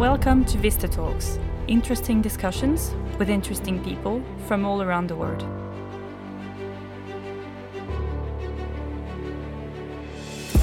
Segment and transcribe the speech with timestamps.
[0.00, 5.42] welcome to Vista Talks, interesting discussions with interesting people from all around the world.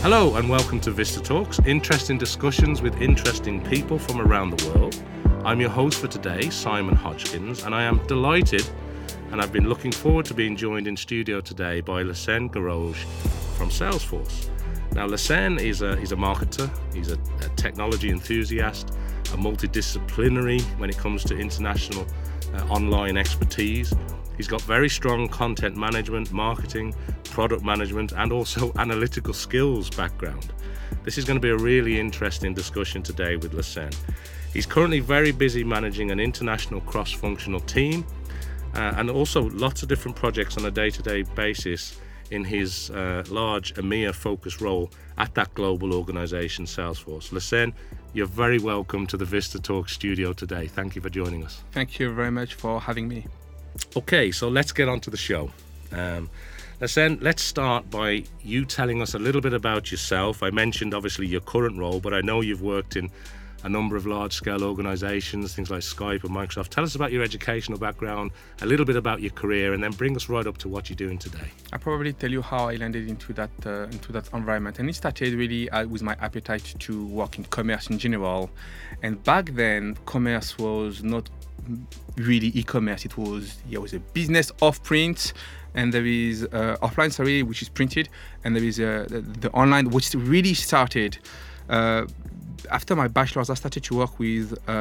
[0.02, 5.00] Hello, and welcome to Vista Talks, interesting discussions with interesting people from around the world.
[5.46, 8.68] I'm your host for today, Simon Hodgkins, and I am delighted
[9.32, 13.06] and I've been looking forward to being joined in studio today by Lassène Garoge
[13.56, 14.50] from Salesforce.
[14.94, 18.98] Now, Lassène is a, he's a marketer, he's a, a technology enthusiast,
[19.34, 22.06] a multidisciplinary when it comes to international
[22.54, 23.94] uh, online expertise.
[24.38, 26.94] He's got very strong content management, marketing,
[27.26, 30.54] product management, and also analytical skills background.
[31.04, 33.96] This is going to be a really interesting discussion today with Lassène.
[34.54, 38.06] He's currently very busy managing an international cross functional team
[38.76, 42.00] uh, and also lots of different projects on a day to day basis
[42.32, 47.30] in his uh, large EMEA focus role at that global organization, Salesforce.
[47.30, 47.74] Lassène,
[48.14, 50.68] you're very welcome to the Vista Talk studio today.
[50.68, 51.64] Thank you for joining us.
[51.72, 53.26] Thank you very much for having me.
[53.96, 55.52] Okay, so let's get on to the show.
[55.92, 56.30] Um,
[56.82, 60.44] Lassène, let's start by you telling us a little bit about yourself.
[60.44, 63.10] I mentioned obviously your current role, but I know you've worked in
[63.68, 66.70] a number of large scale organizations, things like Skype and Microsoft.
[66.70, 70.16] Tell us about your educational background, a little bit about your career, and then bring
[70.16, 71.50] us right up to what you're doing today.
[71.74, 74.96] I'll probably tell you how I landed into that uh, into that environment, and it
[74.96, 78.50] started really uh, with my appetite to work in commerce in general.
[79.04, 81.30] And back then, commerce was not
[82.16, 83.04] really e-commerce.
[83.04, 85.34] It was it was a business off print,
[85.76, 88.08] and there is uh, offline, sorry, which is printed,
[88.46, 91.18] and there is uh, the, the, online, which really started.
[91.70, 92.06] Uh,
[92.72, 94.72] after my bachelor's, I started to work with uh,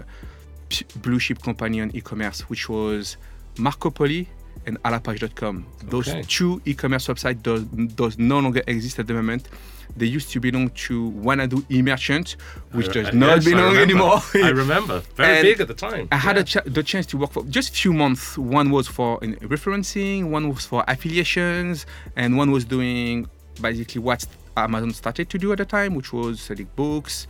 [0.00, 3.16] a blue chip company on e-commerce, which was
[3.56, 4.26] Marcopoly
[4.66, 5.66] and Alapage.com.
[5.84, 6.22] Those okay.
[6.22, 9.48] two e-commerce websites does, does no longer exist at the moment.
[9.96, 12.36] They used to belong to Wanadoo e-merchant,
[12.72, 14.20] which does not yes, belong I anymore.
[14.34, 15.00] I remember.
[15.16, 16.08] Very and big at the time.
[16.12, 18.36] I had ch- the chance to work for just a few months.
[18.36, 23.28] One was for referencing, one was for affiliations, and one was doing
[23.60, 24.24] basically what
[24.64, 27.26] Amazon started to do at the time, which was selling books,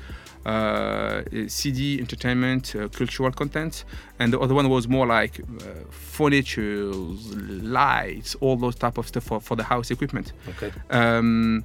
[0.46, 3.84] uh, CD, entertainment, uh, cultural content,
[4.18, 9.24] and the other one was more like uh, furniture, lights, all those type of stuff
[9.24, 10.32] for, for the house equipment.
[10.48, 10.72] Okay.
[10.90, 11.64] Um,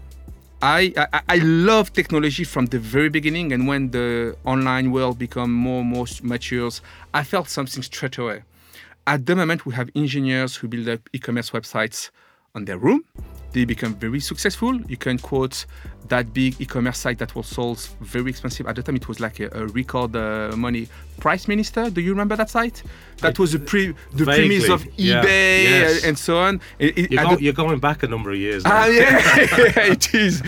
[0.61, 5.51] I, I, I love technology from the very beginning, and when the online world become
[5.51, 6.81] more and more matures,
[7.13, 8.43] I felt something straight away.
[9.05, 12.09] At the moment, we have engineers who build up e-commerce websites
[12.55, 13.03] on their room
[13.53, 14.81] they become very successful.
[14.89, 15.67] You can quote
[16.07, 18.95] that big e-commerce site that was sold very expensive at the time.
[18.95, 20.87] It was like a, a record uh, money.
[21.19, 22.81] PriceMinister, do you remember that site?
[23.19, 26.03] That was the pre the premise of eBay yeah, yes.
[26.03, 26.61] and so on.
[26.79, 28.63] It, it, you're, go, you're, going back a number of years.
[28.65, 29.19] Ah, yeah,
[29.91, 30.41] it is.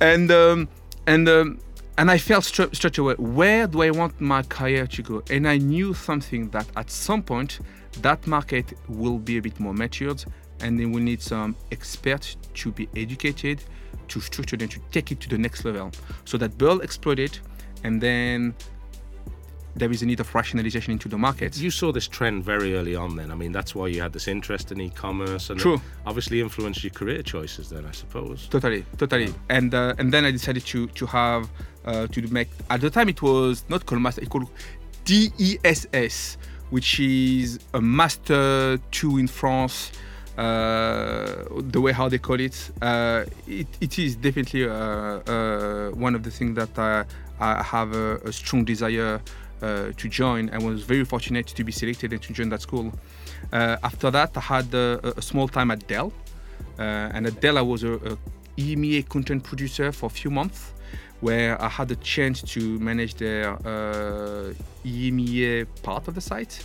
[0.00, 0.68] And um,
[1.06, 1.58] and um,
[1.96, 5.22] and I felt straight, straight away, where do I want my career to go?
[5.30, 7.60] And I knew something that at some point
[8.02, 10.24] that market will be a bit more matured
[10.62, 13.62] and then we need some experts to be educated
[14.08, 15.90] to structure them to take it to the next level
[16.24, 17.38] so that Burl exploded
[17.84, 18.54] and then
[19.78, 21.56] there is a need of rationalization into the market.
[21.56, 23.30] You saw this trend very early on then.
[23.30, 25.80] I mean, that's why you had this interest in e-commerce and True.
[26.06, 28.48] obviously influenced your career choices then, I suppose.
[28.48, 29.26] Totally, totally.
[29.26, 29.32] Yeah.
[29.50, 31.48] And uh, and then I decided to to have
[31.84, 34.48] uh, to make at the time it was not called master, it called
[35.04, 36.38] DESS,
[36.70, 39.92] which is a master two in France
[40.38, 46.22] uh, the way how they call it, uh, it, it is definitely uh, one of
[46.22, 47.04] the things that I,
[47.40, 49.20] I have a, a, strong desire
[49.60, 50.48] to join.
[50.50, 52.92] I was very fortunate to be selected and to join that school.
[53.52, 56.12] after that, I had a, a, small time at Dell,
[56.78, 58.16] and at Dell I was a, a
[58.56, 60.72] EMEA content producer for a few months
[61.20, 66.64] where I had the chance to manage their uh, EMEA part of the site.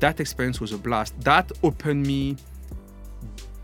[0.00, 1.18] That experience was a blast.
[1.22, 2.36] That opened me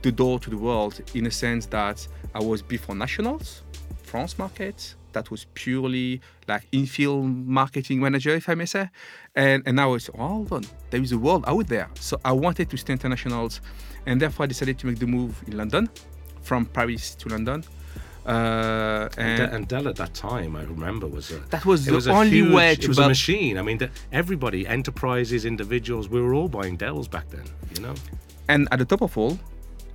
[0.03, 3.63] the door to the world in a sense that I was before nationals,
[4.03, 4.95] France market.
[5.13, 8.89] That was purely like in-field marketing manager, if I may say.
[9.35, 11.91] And and now it's oh, hold on, there is a world out there.
[12.01, 13.61] So I wanted to stay internationals,
[14.07, 15.91] and therefore I decided to make the move in London,
[16.43, 17.65] from Paris to London.
[18.25, 22.07] Uh, and, and, Dell at that time, I remember, was a that was the was
[22.07, 22.83] only huge, way to.
[22.83, 23.59] It was a machine.
[23.59, 27.45] I mean, the, everybody, enterprises, individuals, we were all buying Dells back then.
[27.75, 27.95] You know.
[28.49, 29.39] And at the top of all,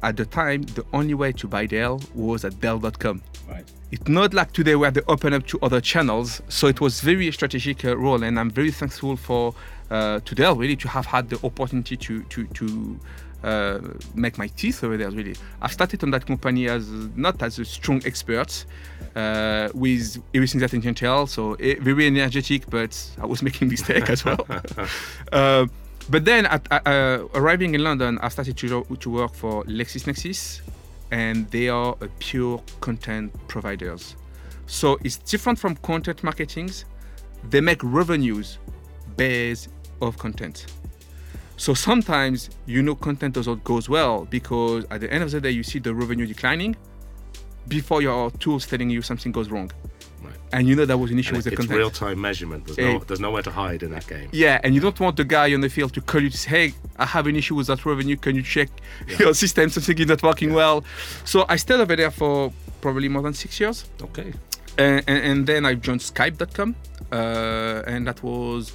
[0.03, 3.21] at the time, the only way to buy Dell was at Dell.com.
[3.49, 3.65] Right.
[3.91, 6.41] It's not like today where they open up to other channels.
[6.49, 9.55] So it was very strategic uh, role, and I'm very thankful for
[9.89, 12.99] uh, to Dell really to have had the opportunity to to to
[13.43, 13.79] uh,
[14.13, 15.09] make my teeth over there.
[15.09, 18.65] Really, I started on that company as not as a strong expert
[19.15, 21.31] uh, with everything that entails.
[21.31, 24.45] So eh, very energetic, but I was making mistake as well.
[26.07, 30.61] uh, but then, at, uh, arriving in London, I started to, to work for LexisNexis,
[31.11, 34.15] and they are a pure content providers.
[34.65, 36.85] So it's different from content marketings.
[37.49, 38.57] They make revenues
[39.15, 39.69] based
[40.01, 40.65] of content.
[41.55, 45.49] So sometimes you know content doesn't goes well because at the end of the day
[45.49, 46.75] you see the revenue declining
[47.67, 49.71] before your tools telling you something goes wrong.
[50.23, 50.33] Right.
[50.51, 51.77] And you know that was an issue And with the it's content.
[51.77, 52.65] real time measurement.
[52.65, 54.29] There's, Eh, no, there's nowhere to hide in that game.
[54.31, 56.49] Yeah, and you don't want the guy on the field to call you to say,
[56.49, 58.15] hey, I have an issue with that revenue.
[58.17, 58.69] Can you check
[59.19, 59.69] your system?
[59.69, 60.83] Something is not working well.
[61.25, 63.85] So I stayed over there for probably more than six years.
[64.01, 64.33] Okay.
[64.77, 66.75] And, and, and then I joined Skype.com.
[67.11, 68.73] Uh, and that was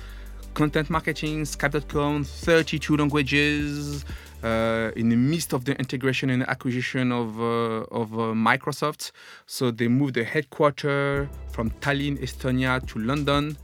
[0.55, 4.05] content marketing, Skype.com, 32 languages.
[4.43, 9.13] Uh, in the midst of the integration and acquisition of, uh, of uh, Microsoft.
[9.47, 13.57] So they moved the headquarters from Tallinn, Estonia to London.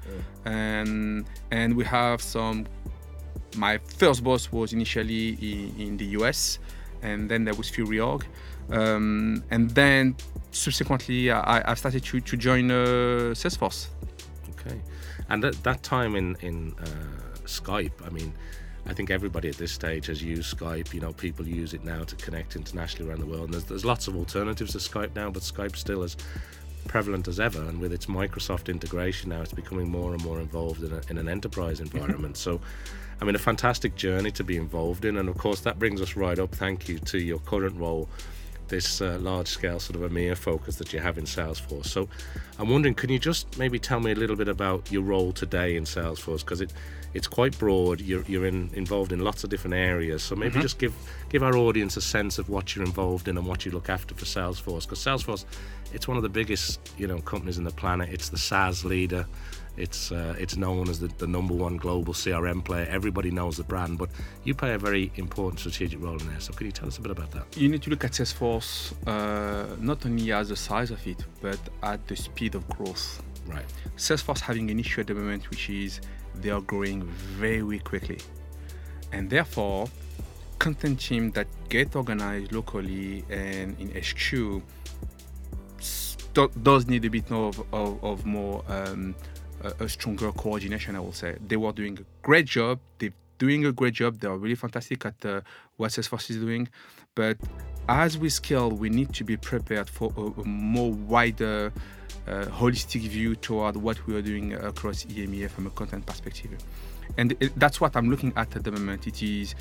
[0.44, 2.66] And, and we have some
[3.56, 6.58] my first boss was initially in, in the US,
[7.02, 8.24] and then there was few reorg,
[8.70, 10.16] um, and then
[10.50, 13.88] subsequently I, I started to, to join uh, Salesforce.
[14.50, 14.80] Okay.
[15.28, 16.86] And at that time in in uh,
[17.44, 18.32] Skype, I mean,
[18.86, 20.94] I think everybody at this stage has used Skype.
[20.94, 23.44] You know, people use it now to connect internationally around the world.
[23.44, 26.16] And there's, there's lots of alternatives to Skype now, but Skype's still as
[26.86, 27.60] prevalent as ever.
[27.62, 31.18] And with its Microsoft integration now, it's becoming more and more involved in, a, in
[31.18, 31.96] an enterprise mm-hmm.
[31.96, 32.36] environment.
[32.36, 32.60] so,
[33.20, 35.16] I mean, a fantastic journey to be involved in.
[35.16, 36.54] And of course, that brings us right up.
[36.54, 38.08] Thank you to your current role
[38.68, 41.86] this uh, large scale sort of EMEA focus that you have in Salesforce.
[41.86, 42.08] So
[42.58, 45.76] I'm wondering, can you just maybe tell me a little bit about your role today
[45.76, 46.40] in Salesforce?
[46.40, 46.72] Because it,
[47.14, 48.00] it's quite broad.
[48.00, 50.22] You're, you're in, involved in lots of different areas.
[50.22, 50.94] So maybe just give,
[51.28, 54.14] give our audience a sense of what you're involved in and what you look after
[54.14, 54.82] for Salesforce.
[54.82, 55.44] Because Salesforce,
[55.92, 58.10] it's one of the biggest you know companies in the planet.
[58.12, 59.26] It's the SaaS leader.
[59.78, 62.86] It's uh, it's known as the, the number one global CRM player.
[62.90, 64.10] Everybody knows the brand, but
[64.44, 66.40] you play a very important strategic role in there.
[66.40, 67.56] So can you tell us a bit about that?
[67.56, 71.60] You need to look at Salesforce uh, not only as the size of it, but
[71.82, 73.22] at the speed of growth.
[73.46, 73.64] Right.
[73.96, 76.00] Salesforce having an issue at the moment, which is
[76.34, 78.18] they are growing very quickly,
[79.12, 79.88] and therefore,
[80.58, 84.62] content team that get organized locally and in HQ
[86.62, 89.14] does need a bit more of, of, of more um,
[89.80, 90.96] a, stronger coordination.
[90.96, 92.80] I will say they were doing a great job.
[92.98, 94.18] They're doing a great job.
[94.20, 95.40] They are really fantastic at uh,
[95.76, 96.68] what Salesforce is doing,
[97.14, 97.36] but
[97.88, 101.72] as we scale, we need to be prepared for a, a more wider
[102.26, 106.50] uh, holistic view toward what we are doing across EMEA from a content perspective.
[107.16, 109.06] And it, that's what I'm looking at at the moment.
[109.06, 109.54] It is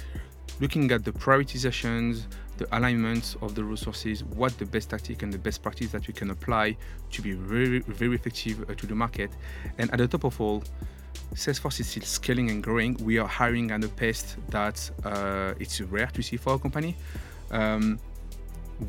[0.59, 2.25] looking at the prioritizations,
[2.57, 6.13] the alignment of the resources, what the best tactic and the best practice that we
[6.13, 6.75] can apply
[7.11, 9.31] to be very, very effective uh, to the market.
[9.77, 10.63] And at the top of all,
[11.33, 12.95] Salesforce is still scaling and growing.
[13.03, 16.95] We are hiring at a pace that uh, it's rare to see for a company.
[17.51, 17.99] Um,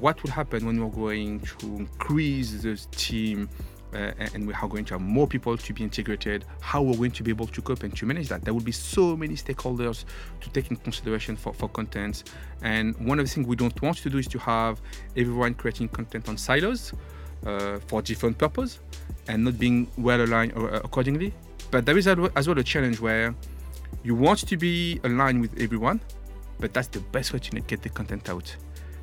[0.01, 3.49] what will happen when we're going to increase the team
[3.95, 7.11] uh, and we are going to have more people to be integrated, how we're going
[7.13, 8.45] to be able to cope and to manage that.
[8.45, 10.05] There will be so many stakeholders
[10.41, 12.25] to take in consideration for, for content.
[12.63, 14.81] And one of the things we don't want to do is to have
[15.17, 16.93] everyone creating content on silos
[17.47, 18.81] uh, for different purpose
[19.29, 21.33] and not being well aligned uh, accordingly.
[21.71, 23.35] But there is as well a challenge where
[24.03, 26.01] you want to be aligned with everyone,
[26.59, 28.55] but that's the best way to get the content out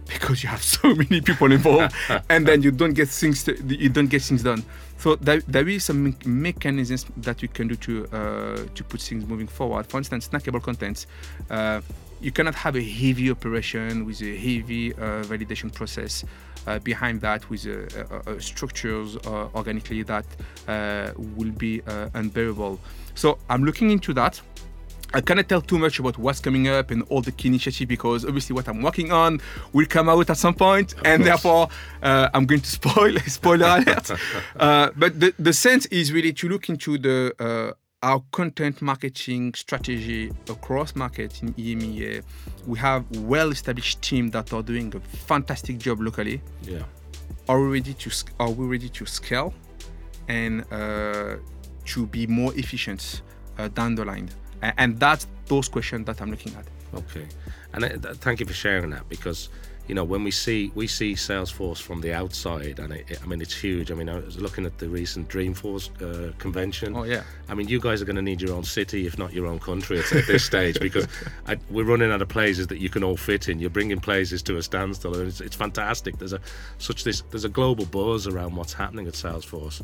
[0.08, 1.94] because you have so many people involved
[2.30, 4.64] and then you don't get things you don't get things done.
[4.98, 9.26] So there, there is some mechanisms that you can do to uh, to put things
[9.26, 9.88] moving forward.
[9.88, 11.08] For instance snackable contents.
[11.50, 11.82] Uh,
[12.22, 16.24] you cannot have a heavy operation with a heavy uh, validation process
[16.66, 17.68] uh, behind that with
[18.42, 20.26] structures uh, organically that
[20.68, 22.80] uh, will be uh, unbearable.
[23.16, 24.42] So i'm looking into that
[25.16, 28.26] I cannot tell too much about what's coming up and all the key initiatives because
[28.26, 29.40] obviously what I'm working on
[29.72, 31.30] will come out at some point, and course.
[31.30, 31.70] therefore
[32.04, 34.12] uh, I'm going to spoil spoiler alert.
[34.60, 39.54] uh, but the, the sense is really to look into the uh, our content marketing
[39.54, 42.22] strategy across markets in EMEA.
[42.68, 46.42] We have well-established teams that are doing a fantastic job locally.
[46.62, 46.84] Yeah.
[47.48, 49.54] Are we ready to are we ready to scale
[50.28, 51.38] and uh,
[51.86, 53.22] to be more efficient
[53.58, 54.30] uh, down the line?
[54.78, 56.66] And that's those questions that I'm looking at.
[56.94, 57.28] Okay,
[57.74, 59.50] and uh, th- thank you for sharing that because
[59.88, 63.28] you know, when we see we see Salesforce from the outside, and it, it, I
[63.28, 63.92] mean it's huge.
[63.92, 66.96] I mean, I was looking at the recent Dreamforce uh, convention.
[66.96, 67.24] Oh yeah.
[67.50, 69.60] I mean, you guys are going to need your own city, if not your own
[69.60, 71.08] country, at, at this stage, because
[71.48, 73.60] I, we're running out of places that you can all fit in.
[73.60, 76.18] You're bringing places to a standstill, and it's, it's fantastic.
[76.18, 76.42] There's a
[76.80, 79.84] such this there's a global buzz around what's happening at Salesforce.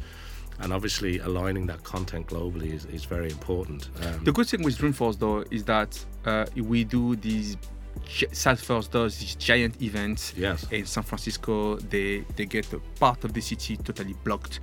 [0.62, 3.90] And obviously, aligning that content globally is, is very important.
[4.04, 7.58] Um, The good thing with Dreamforce though is that uh, we do these.
[8.08, 10.66] Salesforce does these giant events yes.
[10.72, 11.76] in San Francisco.
[11.78, 14.60] They they get a part of the city totally blocked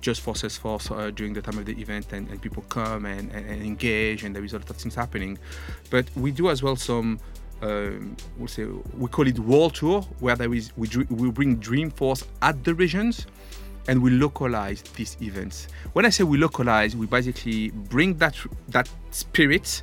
[0.00, 3.30] just for Salesforce uh, during the time of the event, and, and people come and,
[3.32, 5.38] and, and engage, and there is a lot of things happening.
[5.90, 7.18] But we do as well some.
[7.62, 8.64] Um, we'll say
[8.96, 13.26] we call it world tour, where there is we we bring Dreamforce at the regions,
[13.88, 15.68] and we localize these events.
[15.92, 18.36] When I say we localize, we basically bring that
[18.68, 19.82] that spirit,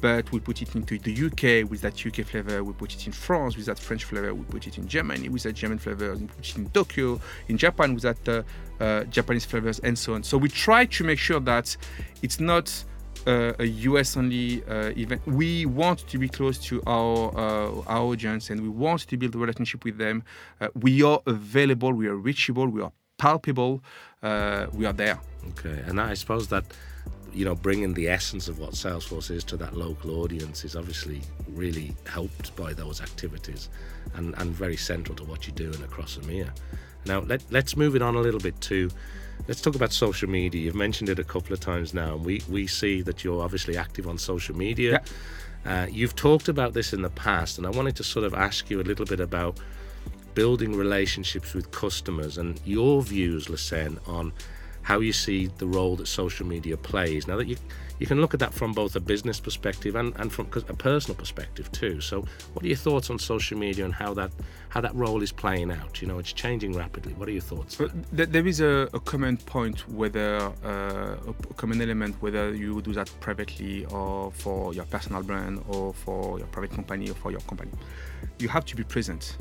[0.00, 2.62] but we put it into the UK with that UK flavor.
[2.62, 4.34] We put it in France with that French flavor.
[4.34, 6.14] We put it in Germany with that German flavor.
[6.14, 8.42] We put it in Tokyo, in Japan with that uh,
[8.82, 10.22] uh, Japanese flavors, and so on.
[10.22, 11.76] So we try to make sure that
[12.22, 12.84] it's not
[13.26, 15.26] uh, a US only uh, event.
[15.26, 19.34] We want to be close to our uh, our audience, and we want to build
[19.34, 20.22] a relationship with them.
[20.60, 21.92] Uh, we are available.
[21.92, 22.68] We are reachable.
[22.68, 23.82] We are palpable.
[24.22, 25.18] Uh, we are there.
[25.50, 26.64] Okay, and I suppose that
[27.32, 31.20] you know bringing the essence of what Salesforce is to that local audience is obviously
[31.48, 33.68] really helped by those activities,
[34.14, 36.50] and and very central to what you're doing across EMEA.
[37.06, 38.90] Now let let's move it on a little bit to.
[39.48, 40.62] Let's talk about social media.
[40.62, 43.76] You've mentioned it a couple of times now, and we, we see that you're obviously
[43.76, 45.02] active on social media.
[45.66, 48.70] Uh, you've talked about this in the past, and I wanted to sort of ask
[48.70, 49.58] you a little bit about
[50.34, 54.32] building relationships with customers and your views, Lassen, on
[54.82, 57.26] how you see the role that social media plays.
[57.26, 57.56] Now that you
[57.98, 61.16] you can look at that from both a business perspective and, and from a personal
[61.16, 62.00] perspective too.
[62.00, 64.32] So, what are your thoughts on social media and how that
[64.68, 66.02] how that role is playing out?
[66.02, 67.12] You know, it's changing rapidly.
[67.14, 67.76] What are your thoughts?
[67.76, 72.82] But th- there is a, a common point, whether uh, a common element, whether you
[72.82, 77.30] do that privately or for your personal brand or for your private company or for
[77.30, 77.70] your company.
[78.38, 79.36] You have to be present.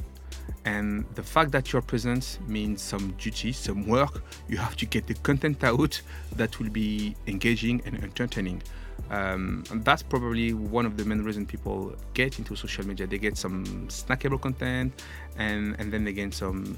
[0.66, 4.24] And the fact that you're present means some duty, some work.
[4.48, 6.02] You have to get the content out
[6.38, 8.64] that will be engaging and entertaining.
[9.10, 13.08] Um, and that's probably one of the main reasons people get into social media.
[13.08, 14.94] They get some snackable content
[15.38, 16.78] and, and then they get some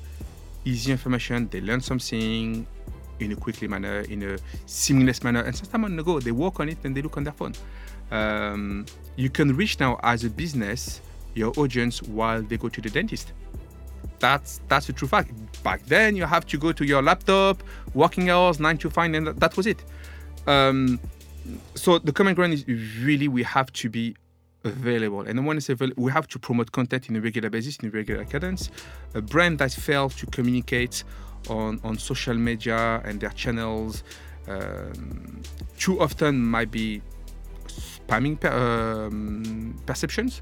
[0.65, 1.48] easy information.
[1.50, 2.65] They learn something
[3.20, 5.42] in a quickly manner, in a seamless manner.
[5.42, 7.54] And sometimes on the go, they work on it and they look on their phone.
[8.10, 11.01] Um, you can reach now as a business
[11.36, 13.34] your audience while they go to the dentist
[14.20, 15.32] that's that's a true fact.
[15.64, 19.28] Back then, you have to go to your laptop, working hours, nine to five, and
[19.28, 19.84] that, was it.
[20.48, 21.00] Um,
[21.76, 22.68] so the common ground is
[23.02, 24.16] really we have to be
[24.64, 27.92] available, and when available, we have to promote content in a regular basis, in a
[27.92, 28.70] regular cadence.
[29.14, 31.04] A brand that fails to communicate
[31.50, 34.04] on on social media and their channels
[34.48, 35.42] um,
[35.78, 37.02] too often might be
[37.68, 40.42] spamming per, um, perceptions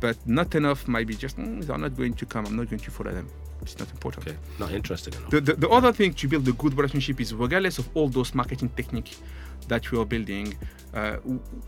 [0.00, 2.80] but not enough might be just mm, they're not going to come i'm not going
[2.80, 3.28] to follow them.
[3.62, 4.28] It's not important.
[4.28, 5.30] Okay, not interested enough.
[5.30, 8.34] the, the, the other thing to build a good relationship is regardless of all those
[8.34, 9.20] marketing techniques
[9.68, 10.54] that we are building
[10.94, 11.16] uh,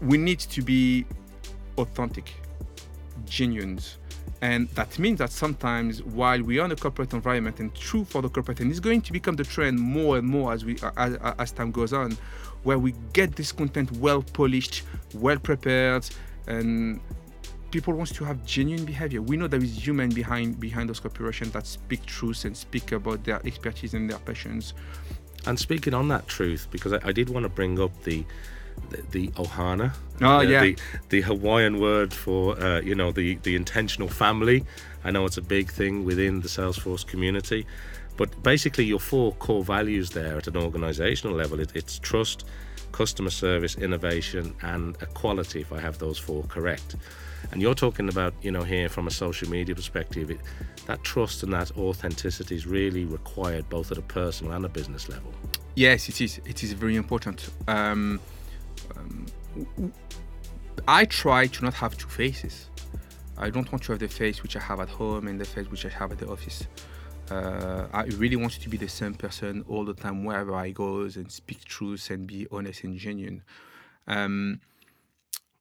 [0.03, 1.07] we need to be
[1.79, 2.33] authentic
[3.27, 3.79] genuine.
[4.41, 8.23] And that means that sometimes while we are in a corporate environment and true for
[8.23, 11.17] the corporate and it's going to become the trend more and more as we as,
[11.39, 12.17] as time goes on
[12.63, 14.83] where we get this content well polished
[15.15, 16.09] well prepared
[16.47, 17.01] and
[17.71, 19.21] people wants to have genuine behavior.
[19.23, 23.25] We know there is human behind behind those corporations that speak truth and speak about
[23.25, 24.75] their expertise and their passions.
[25.47, 28.25] And speaking on that truth, because I, I did want to bring up the
[28.91, 30.61] the, the ohana, Oh, uh, yeah.
[30.63, 30.77] the,
[31.09, 34.65] the Hawaiian word for uh, you know the the intentional family.
[35.05, 37.67] I know it's a big thing within the Salesforce community,
[38.17, 42.45] but basically your four core values there at an organizational level it, it's trust,
[42.93, 45.61] customer service, innovation, and equality.
[45.61, 46.97] If I have those four correct.
[47.53, 50.41] And you're talking about, you know, here from a social media perspective, it,
[50.87, 55.09] that trust and that authenticity is really required both at a personal and a business
[55.09, 55.33] level.
[55.75, 56.41] Yes, it is.
[56.45, 57.49] It is very important.
[57.69, 58.21] Um,
[58.97, 59.27] um,
[60.87, 62.69] I try to not have two faces.
[63.37, 65.71] I don't want to have the face which I have at home and the face
[65.71, 66.67] which I have at the office.
[67.31, 70.71] Uh, I really want you to be the same person all the time wherever I
[70.71, 73.43] go and speak truth and be honest and genuine.
[74.07, 74.61] Um,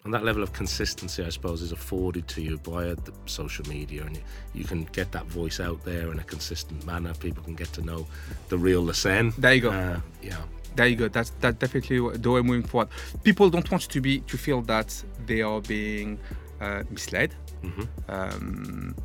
[0.05, 4.05] And that level of consistency, I suppose, is afforded to you by the social media,
[4.05, 7.13] and you, you can get that voice out there in a consistent manner.
[7.19, 8.07] People can get to know
[8.47, 9.33] the real Lassen.
[9.37, 9.71] There you go.
[9.71, 10.37] Uh, yeah.
[10.77, 11.09] there you go.
[11.09, 12.89] That's that definitely the way moving forward.
[13.23, 16.19] People don't want to be to feel that they are being
[16.61, 17.35] uh, misled.
[17.61, 18.95] hmm Um,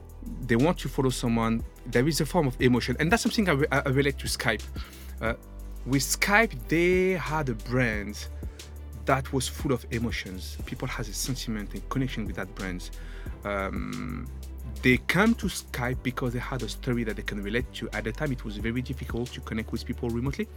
[0.47, 1.65] they want to follow someone.
[1.87, 4.63] There is a form of emotion, and that's something I, re- I relate to Skype.
[5.21, 5.35] Uh,
[5.87, 8.29] with Skype, they had a brand
[9.05, 10.57] that was full of emotions.
[10.65, 12.91] People has a sentiment and connection with that brand.
[13.45, 14.29] Um,
[14.83, 17.89] they come to Skype because they had a story that they can relate to.
[17.93, 20.49] At the time, it was very difficult to connect with people remotely,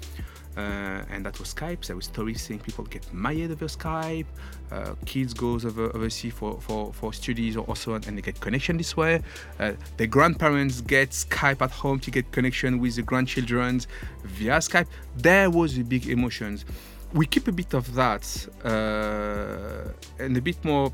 [0.57, 1.85] uh, and that was Skype.
[1.85, 4.25] There were stories saying people get married over Skype,
[4.71, 8.77] uh, kids goes over overseas for, for, for studies or also, and they get connection
[8.77, 9.21] this way.
[9.59, 13.81] Uh, the grandparents get Skype at home to get connection with the grandchildren
[14.23, 14.87] via Skype.
[15.17, 16.65] There was a big emotions.
[17.13, 20.91] We keep a bit of that uh, and a bit more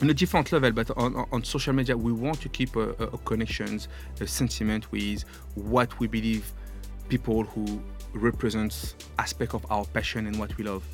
[0.00, 3.04] on a different level, but on, on social media, we want to keep a, a,
[3.04, 3.88] a connections,
[4.20, 5.24] a sentiment with
[5.54, 6.52] what we believe
[7.08, 7.80] people who
[8.12, 10.84] represent aspect of our passion and what we love.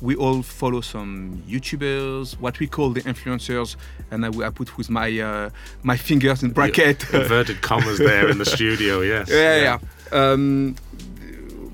[0.00, 3.76] We all follow some YouTubers, what we call the influencers,
[4.10, 5.50] and I, I put with my uh,
[5.84, 7.04] my fingers in bracket.
[7.14, 9.28] Inverted commas there in the studio, yes.
[9.30, 9.78] Yeah, yeah.
[10.12, 10.18] yeah.
[10.18, 10.74] Um,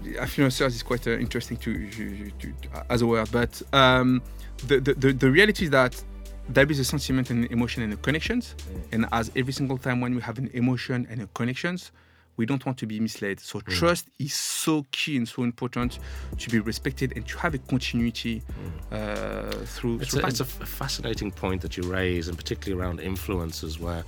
[0.04, 2.52] influencers is quite uh, interesting to, to, to,
[2.90, 4.20] as a word, but um,
[4.66, 6.02] the, the, the reality is that
[6.48, 8.54] there is a sentiment and emotion and connections.
[8.58, 8.92] Mm.
[8.92, 11.92] And as every single time when we have an emotion and a connections,
[12.36, 13.40] we don't want to be misled.
[13.40, 13.66] So mm.
[13.66, 15.98] trust is so key and so important
[16.38, 18.42] to be respected and to have a continuity
[18.90, 18.92] mm.
[18.92, 20.00] uh, through.
[20.00, 24.04] It's, through a, it's a, fascinating point that you raise, and particularly around influencers, where.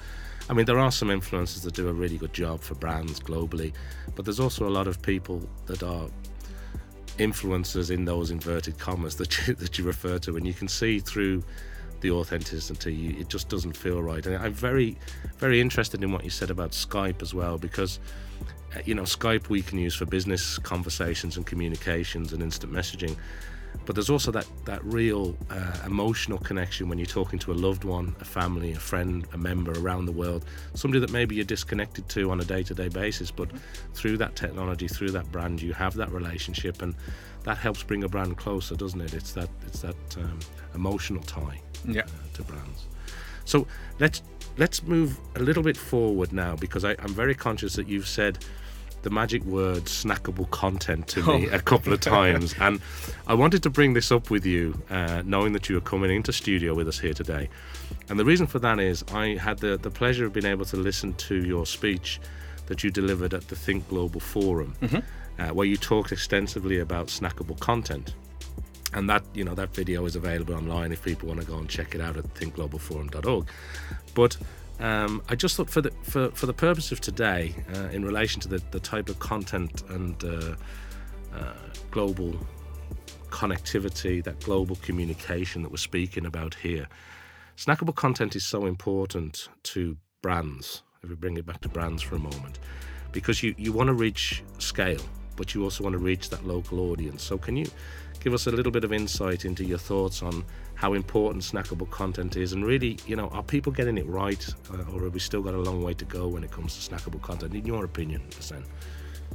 [0.49, 3.73] I mean, there are some influencers that do a really good job for brands globally,
[4.17, 6.09] but there's also a lot of people that are
[7.19, 10.99] influencers in those inverted commas that you, that you refer to, and you can see
[10.99, 11.45] through
[12.01, 13.17] the authenticity.
[13.19, 14.25] It just doesn't feel right.
[14.25, 14.97] And I'm very,
[15.39, 17.99] very interested in what you said about Skype as well, because
[18.75, 23.17] uh, you know Skype we can use for business conversations and communications and instant messaging.
[23.87, 27.85] But there's also that that real uh, emotional connection when you're talking to a loved
[27.85, 32.09] one, a family, a friend, a member around the world, somebody that maybe you're disconnected
[32.11, 33.31] to on a day-to-day basis.
[33.31, 33.51] But
[33.95, 36.95] through that technology, through that brand, you have that relationship, and
[37.45, 39.15] that helps bring a brand closer, doesn't it?
[39.15, 40.39] It's that it's that um,
[40.75, 42.03] emotional tie yeah.
[42.03, 42.87] uh, to brands.
[43.45, 43.67] So
[43.99, 44.23] let's
[44.59, 48.45] let's move a little bit forward now because I, I'm very conscious that you've said
[49.03, 51.55] the magic word snackable content to me oh.
[51.55, 52.81] a couple of times and
[53.27, 56.33] i wanted to bring this up with you uh, knowing that you were coming into
[56.33, 57.49] studio with us here today
[58.09, 60.77] and the reason for that is i had the, the pleasure of being able to
[60.77, 62.21] listen to your speech
[62.67, 64.99] that you delivered at the think global forum mm-hmm.
[65.43, 68.15] uh, where you talked extensively about snackable content
[68.93, 71.69] and that you know that video is available online if people want to go and
[71.69, 73.47] check it out at thinkglobalforum.org
[74.15, 74.37] but
[74.81, 78.41] um, I just thought for the for, for the purpose of today, uh, in relation
[78.43, 80.55] to the, the type of content and uh,
[81.35, 81.53] uh,
[81.91, 82.35] global
[83.29, 86.89] connectivity, that global communication that we're speaking about here,
[87.57, 90.83] snackable content is so important to brands.
[91.03, 92.59] If we bring it back to brands for a moment,
[93.13, 95.01] because you, you want to reach scale,
[95.37, 97.23] but you also want to reach that local audience.
[97.23, 97.67] So can you
[98.21, 100.45] give us a little bit of insight into your thoughts on
[100.81, 104.93] how important snackable content is and really you know are people getting it right uh,
[104.93, 107.21] or have we still got a long way to go when it comes to snackable
[107.21, 108.65] content in your opinion Hassan?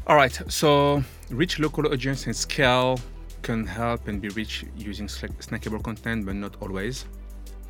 [0.08, 3.00] all right so reach local audience and scale
[3.46, 7.06] can help and be reached using snackable content but not always.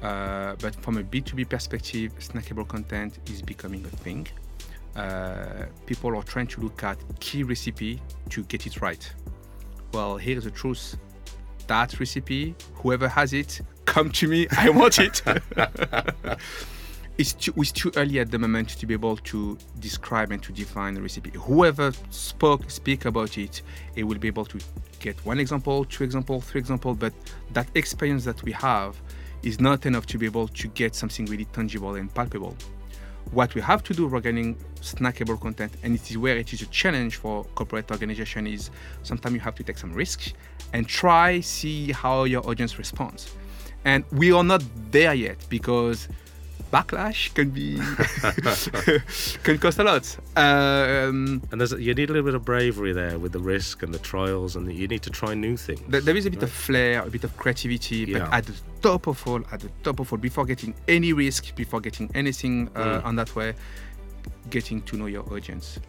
[0.02, 4.26] Uh, but from a b2b perspective snackable content is becoming a thing.
[4.96, 9.04] Uh, people are trying to look at key recipe to get it right.
[9.92, 10.96] Well here's the truth
[11.68, 12.56] that recipe.
[12.76, 14.48] Whoever has it, come to me.
[14.58, 15.22] I want it.
[17.18, 20.52] it's, too, it's too early at the moment to be able to describe and to
[20.52, 21.32] define the recipe.
[21.32, 23.62] Whoever spoke, speak about it,
[23.96, 24.60] it will be able to
[25.00, 26.94] get one example, two example, three example.
[26.94, 27.14] But
[27.54, 29.00] that experience that we have
[29.44, 32.56] is not enough to be able to get something really tangible and palpable
[33.32, 36.66] what we have to do regarding snackable content and it is where it is a
[36.68, 38.70] challenge for corporate organization is
[39.04, 40.34] sometimes you have to take some risks
[40.74, 43.36] and try see how your audience responds.
[43.84, 46.08] And we are not there yet because
[46.76, 47.78] backlash can be
[49.44, 50.06] can cost a lot.
[50.36, 53.94] Um, and there's you need a little bit of bravery there with the risk and
[53.94, 55.82] the trials, and the, you need to try new things.
[55.88, 56.44] There is a bit right?
[56.44, 58.20] of flair, a bit of creativity, yeah.
[58.20, 61.56] but at the top of all, at the top of all, before getting any risk,
[61.56, 63.06] before getting anything uh, mm.
[63.06, 63.54] on that way,
[64.50, 65.80] getting to know your audience.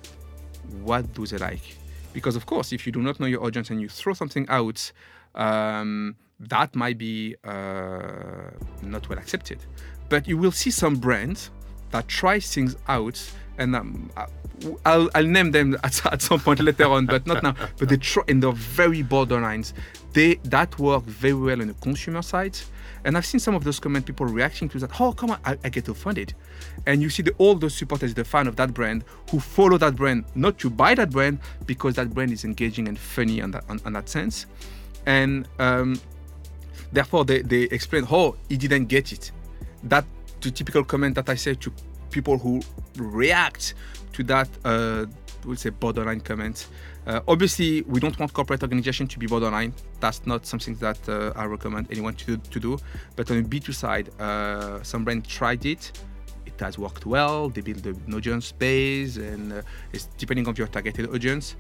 [0.83, 1.77] What do they like?
[2.13, 4.93] Because of course, if you do not know your audience and you throw something out.
[5.35, 8.51] Um, that might be uh,
[8.83, 9.59] not well accepted.
[10.09, 11.51] But you will see some brands
[11.91, 13.21] that try things out
[13.59, 14.27] and um, I-
[14.87, 17.55] I'll, I'll name them at, at some point later on, but not now.
[17.79, 19.73] But they try, and they're very borderlines.
[20.13, 22.57] They that work very well on the consumer side,
[23.05, 24.99] and I've seen some of those comment people reacting to that.
[24.99, 26.33] Oh, come on, I, I get offended,
[26.87, 29.95] and you see the all those supporters, the fan of that brand, who follow that
[29.95, 33.65] brand, not to buy that brand because that brand is engaging and funny on that
[33.69, 34.47] on, on that sense,
[35.05, 36.01] and um,
[36.93, 39.33] therefore they, they explain oh he didn't get it
[39.85, 40.05] that
[40.41, 41.73] the typical comment that i say to
[42.11, 42.61] people who
[42.97, 43.75] react
[44.13, 45.07] to that uh,
[45.47, 46.69] we'll say borderline comment.
[47.07, 49.73] Uh, obviously we don't want corporate organization to be borderline.
[50.01, 52.79] That's not something that uh, i recommend anyone to, to do.
[53.15, 55.93] But on the b2 side uh, some brand tried it.
[56.45, 57.49] It has worked well.
[57.49, 59.63] They build an audience base and uh,
[59.93, 61.57] it's depending on your targeted audience.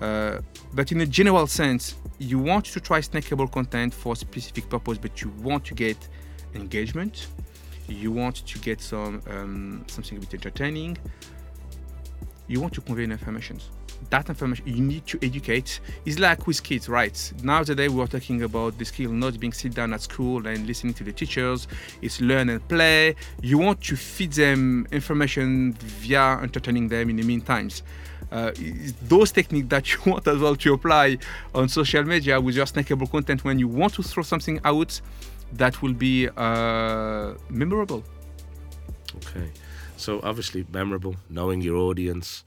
[0.00, 0.38] Uh,
[0.74, 4.98] but in a general sense, you want to try snackable content for a specific purpose,
[4.98, 5.96] but you want to get
[6.54, 7.28] engagement.
[7.90, 10.96] You want to get some um, something a bit entertaining.
[12.46, 13.58] You want to convey information.
[14.08, 15.80] That information you need to educate.
[16.06, 17.32] It's like with kids, right?
[17.42, 20.94] Nowadays we are talking about the skill not being sit down at school and listening
[20.94, 21.68] to the teachers.
[22.00, 23.16] It's learn and play.
[23.42, 27.82] You want to feed them information via entertaining them in the meantimes
[28.32, 28.52] uh,
[29.02, 31.18] those techniques that you want as well to apply
[31.54, 35.00] on social media with your snackable content when you want to throw something out
[35.52, 38.04] that will be uh, memorable.
[39.16, 39.50] Okay.
[39.96, 42.44] So obviously memorable, knowing your audience,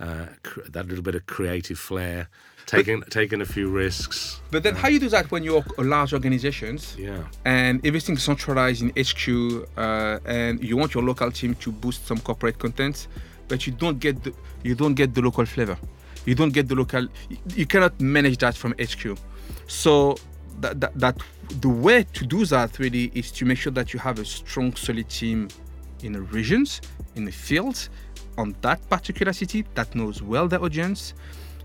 [0.00, 2.28] uh, cr- that little bit of creative flair,
[2.66, 4.40] taking taking a few risks.
[4.50, 7.24] But then, how you do that when you're a large organizations Yeah.
[7.44, 12.18] and everything's centralized in HQ, uh, and you want your local team to boost some
[12.20, 13.06] corporate content,
[13.48, 15.76] but you don't get the you don't get the local flavor.
[16.24, 17.06] You don't get the local.
[17.54, 19.18] You cannot manage that from HQ.
[19.66, 20.16] So
[20.60, 21.16] that, that, that
[21.60, 24.74] the way to do that really is to make sure that you have a strong,
[24.74, 25.48] solid team
[26.02, 26.80] in the regions,
[27.14, 27.90] in the fields,
[28.36, 31.14] on that particular city that knows well the audience.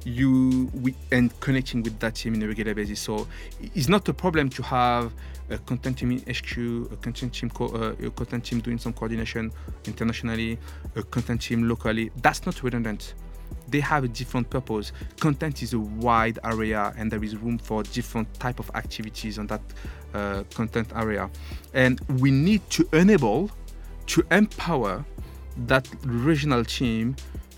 [0.06, 3.02] You we, and connecting with that team in a regular basis.
[3.02, 3.28] So
[3.76, 5.14] it's not a problem to have
[5.50, 8.94] a content team in HQ, a content team, co- uh, a content team doing some
[8.94, 9.52] coordination
[9.86, 10.58] internationally,
[10.96, 12.12] a content team locally.
[12.22, 13.14] That's not redundant
[13.68, 14.92] they have a different purpose.
[15.20, 19.48] Content is a wide area and there is room for different type of activities on
[19.48, 19.62] that
[20.14, 21.30] uh, content area.
[21.74, 23.52] And we need to enable
[24.08, 25.06] to empower
[25.68, 27.16] that regional team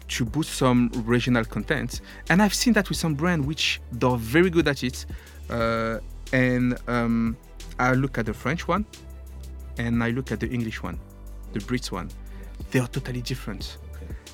[0.09, 2.01] to boost some regional content.
[2.29, 5.05] And i've seen that with some brand which they're very good at it
[5.49, 5.99] uh,
[6.33, 7.37] and um,
[7.79, 8.85] i look at the french one
[9.77, 10.99] and i look at the english one
[11.53, 12.09] the brits one.
[12.71, 13.77] They are totally different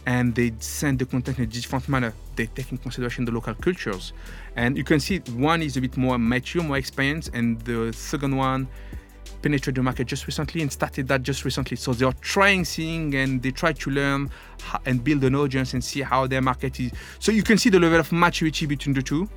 [0.08, 2.14] and they send the content in a different manner.
[2.38, 4.14] They take in consideration the local cultures.
[4.56, 8.36] And you can see one is a bit more mature, more experienced, and the second
[8.38, 8.70] one
[9.42, 11.76] penetrated the market just recently and started that just recently.
[11.76, 14.30] So they are trying things and they try to learn
[14.86, 16.94] and build an audience and see how their market is.
[17.20, 19.30] So you can see the level of maturity between the two.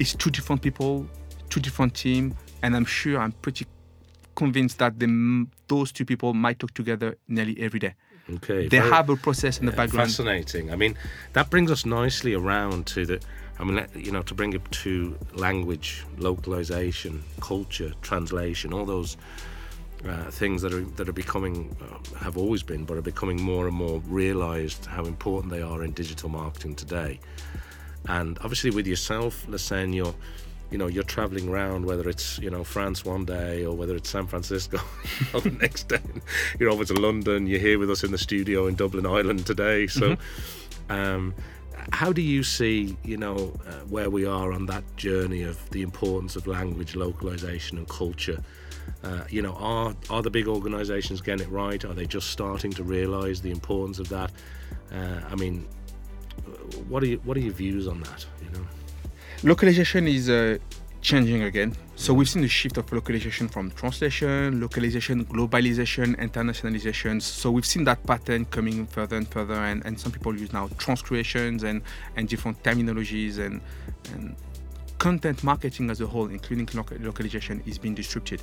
[0.00, 1.06] It's two different people,
[1.50, 3.66] two different teams, and I'm sure I'm pretty
[4.34, 7.94] convinced that the, those two people might talk together nearly every day.
[8.30, 8.68] Okay.
[8.68, 10.08] They have a process in the background.
[10.08, 10.70] Fascinating.
[10.70, 10.96] I mean,
[11.32, 13.20] that brings us nicely around to the.
[13.58, 19.16] I mean, you know, to bring it to language, localization, culture, translation, all those
[20.08, 23.66] uh, things that are that are becoming, uh, have always been, but are becoming more
[23.68, 27.20] and more realised how important they are in digital marketing today.
[28.08, 30.14] And obviously, with yourself, Lassen, you're,
[30.72, 34.08] you know, you're traveling around, whether it's you know France one day or whether it's
[34.08, 34.78] San Francisco
[35.32, 36.00] the next day.
[36.58, 37.46] You're over to London.
[37.46, 39.86] You're here with us in the studio in Dublin, Ireland today.
[39.86, 40.16] So,
[40.88, 41.34] um,
[41.92, 45.82] how do you see, you know, uh, where we are on that journey of the
[45.82, 48.42] importance of language, localization, and culture?
[49.04, 51.84] Uh, you know, are are the big organisations getting it right?
[51.84, 54.30] Are they just starting to realise the importance of that?
[54.90, 55.68] Uh, I mean,
[56.88, 58.24] what are you, what are your views on that?
[58.42, 58.66] You know.
[59.44, 60.56] Localization is uh,
[61.00, 61.74] changing again.
[61.96, 67.20] So we've seen the shift of localization from translation, localization, globalization, internationalization.
[67.20, 70.68] So we've seen that pattern coming further and further, and, and some people use now
[70.68, 71.82] transcreations and,
[72.16, 73.60] and different terminologies and,
[74.14, 74.36] and
[74.98, 78.42] content marketing as a whole, including local- localization, is being disrupted.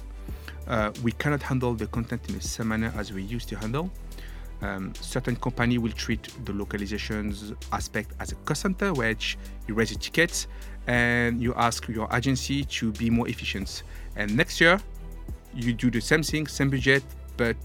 [0.67, 3.89] Uh, we cannot handle the content in the same manner as we used to handle.
[4.61, 9.91] Um, certain company will treat the localizations aspect as a cost center, which you raise
[9.91, 10.47] the tickets
[10.89, 13.83] and you ask your agency to be more efficient.
[14.15, 14.81] And next year,
[15.53, 17.03] you do the same thing, same budget,
[17.37, 17.55] but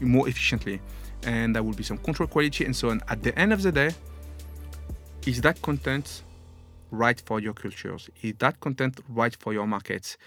[0.00, 0.80] more efficiently.
[1.22, 3.02] And there will be some control quality and so on.
[3.08, 3.92] At the end of the day,
[5.26, 6.24] is that content
[6.90, 8.10] right for your cultures?
[8.20, 10.18] Is that content right for your markets?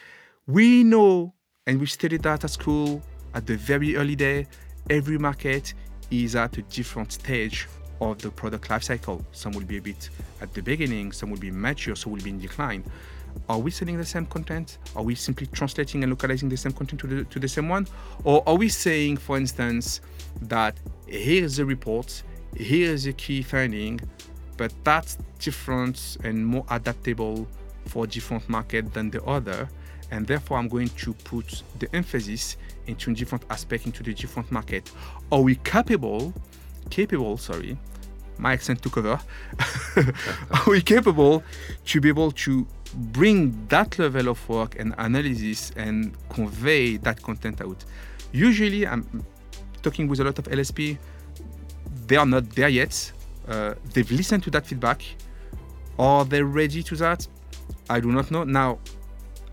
[0.48, 1.34] We know,
[1.68, 3.02] and we studied that at school
[3.34, 4.48] at the very early day,
[4.90, 5.74] every market
[6.10, 7.68] is at a different stage
[8.02, 9.24] of the product lifecycle.
[9.32, 10.10] Some will be a bit
[10.42, 12.84] at the beginning, some will be mature, some will be in decline.
[13.50, 14.78] Are we selling the same content?
[14.96, 17.88] Are we simply translating and localizing the same content to the, to the same one?
[18.24, 20.02] Or are we saying, for instance,
[20.44, 20.76] that
[21.08, 22.24] here's the report,
[22.56, 24.00] here's the key finding,
[24.58, 27.48] but that's different and more adaptable
[27.86, 29.68] for different market than the other?
[30.12, 34.92] And therefore, I'm going to put the emphasis into different aspect into the different market.
[35.32, 36.34] Are we capable,
[36.90, 37.78] capable, sorry,
[38.38, 39.20] my accent took over.
[40.52, 41.44] Are we capable
[41.86, 42.66] to be able to
[42.96, 47.84] bring that level of work and analysis and convey that content out?
[48.32, 49.26] Usually, I'm
[49.82, 50.98] talking with a lot of LSP.
[52.08, 53.12] They are not there yet.
[53.48, 55.04] Uh, they've listened to that feedback.
[56.00, 57.28] Are they ready to that?
[57.90, 58.44] I do not know.
[58.44, 58.80] Now,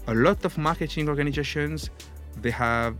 [0.06, 1.90] a lot of marketing organizations
[2.36, 2.96] they have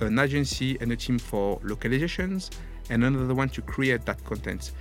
[0.00, 2.50] an agency and a team for localizations
[2.90, 4.72] and another one to create that content.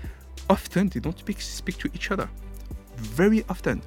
[0.49, 2.29] Often they don't speak, speak to each other.
[2.97, 3.81] Very often.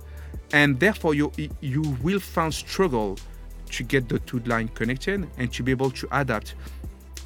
[0.52, 3.18] And therefore you you will find struggle
[3.70, 6.54] to get the two line connected and to be able to adapt.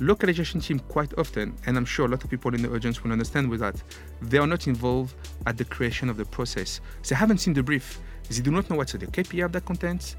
[0.01, 3.11] Localization team quite often and i'm sure a lot of people in the audience will
[3.11, 3.83] understand with that
[4.23, 5.15] they are not involved
[5.47, 6.81] at the creation of the process.
[7.09, 8.01] They haven't seen the brief.
[8.31, 10.17] They do not know what's the kpi of that content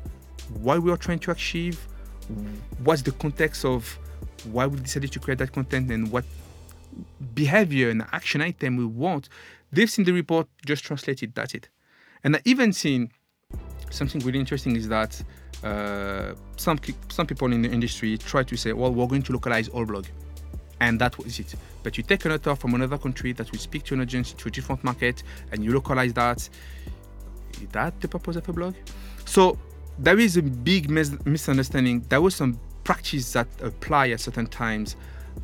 [0.50, 1.88] why we are trying to achieve
[2.84, 3.98] what's the context of
[4.52, 6.26] why we decided to create that content and what
[7.34, 9.30] behavior and action item we want.
[9.72, 11.70] They've seen the report, just translated, that's it.
[12.24, 13.12] And I even seen
[13.90, 15.22] something really interesting is that
[15.64, 19.68] uh, some some people in the industry try to say, well, we're going to localize
[19.70, 20.06] all blog,
[20.80, 21.56] and that was it.
[21.84, 24.48] But you take an author from another country that will speak to an audience to
[24.48, 26.50] a different market, and you localize that.
[27.54, 28.76] Is that the purpose of a blog?
[29.26, 29.58] So
[29.98, 32.06] there is a big mis- misunderstanding.
[32.08, 34.96] There was some practice that apply at certain times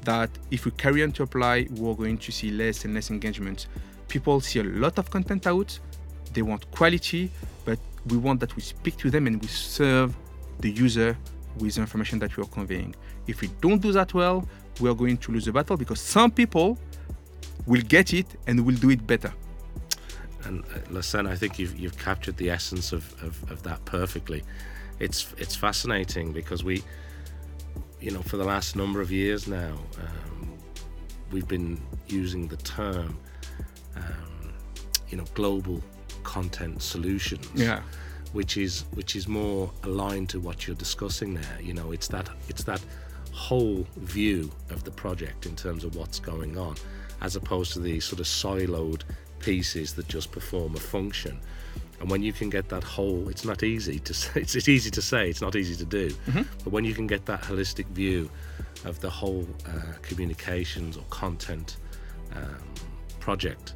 [0.04, 3.68] that if we carry on to apply, we're going to see less and less engagement.
[4.08, 5.78] People see a lot of content out,
[6.34, 7.32] they want quality,
[7.64, 10.16] but we want that we speak to them and we serve
[10.60, 11.18] the user
[11.58, 12.96] with the information that we are conveying.
[13.28, 14.48] If we don't do that well,
[14.80, 16.78] we are going to lose the battle because some people
[17.66, 19.34] will get it and will do it better.
[20.44, 24.44] And uh, Lassane, I think you've, you've captured the essence of, of, of that perfectly.
[25.00, 26.84] It's it's fascinating because we
[28.06, 30.54] you know, for the last number of years now, um,
[31.32, 33.18] we've been using the term,
[33.96, 34.54] um,
[35.10, 35.82] you know, global
[36.22, 37.50] content solutions.
[37.56, 37.82] Yeah.
[38.32, 41.58] Which is which is more aligned to what you're discussing there.
[41.62, 42.82] You know, it's that it's that
[43.32, 46.76] whole view of the project in terms of what's going on,
[47.22, 49.02] as opposed to the sort of siloed
[49.40, 51.40] pieces that just perform a function
[52.00, 54.90] and when you can get that whole it's not easy to say it's, it's easy
[54.90, 56.42] to say it's not easy to do mm-hmm.
[56.64, 58.30] but when you can get that holistic view
[58.84, 61.78] of the whole uh, communications or content
[62.36, 62.74] um,
[63.20, 63.74] project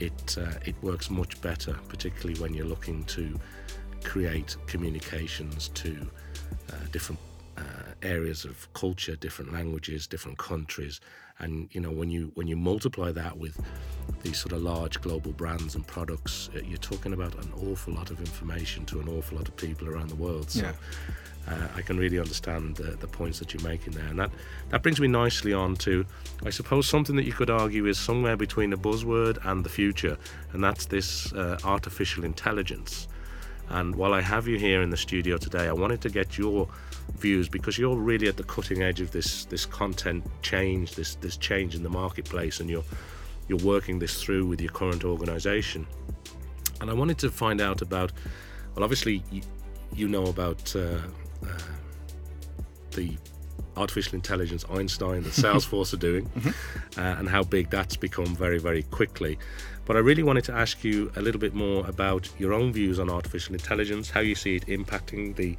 [0.00, 3.38] it uh, it works much better particularly when you're looking to
[4.02, 5.96] create communications to
[6.70, 7.20] uh, different
[7.56, 7.62] uh,
[8.02, 11.00] areas of culture different languages different countries
[11.38, 13.58] and you know when you when you multiply that with
[14.22, 18.10] these sort of large global brands and products uh, you're talking about an awful lot
[18.10, 20.50] of information to an awful lot of people around the world.
[20.50, 20.72] So yeah.
[21.52, 24.06] uh, I can really understand the, the points that you're making there.
[24.06, 24.30] And that
[24.70, 26.04] that brings me nicely on to
[26.44, 30.16] I suppose something that you could argue is somewhere between a buzzword and the future
[30.52, 33.08] and that's this uh, artificial intelligence.
[33.70, 36.68] And while I have you here in the studio today, I wanted to get your
[37.16, 41.36] views because you're really at the cutting edge of this this content change, this this
[41.36, 42.84] change in the marketplace, and you're
[43.48, 45.86] you're working this through with your current organisation.
[46.80, 48.12] And I wanted to find out about,
[48.74, 49.42] well, obviously you,
[49.94, 50.98] you know about uh,
[51.46, 51.58] uh,
[52.92, 53.16] the
[53.76, 57.00] artificial intelligence Einstein that Salesforce are doing, mm-hmm.
[57.00, 59.38] uh, and how big that's become very very quickly.
[59.86, 62.98] But I really wanted to ask you a little bit more about your own views
[62.98, 65.56] on artificial intelligence, how you see it impacting the